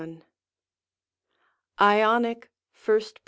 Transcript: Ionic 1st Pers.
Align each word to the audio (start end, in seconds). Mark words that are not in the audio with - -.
Ionic 1.79 2.49
1st 2.75 2.85
Pers. 2.85 3.13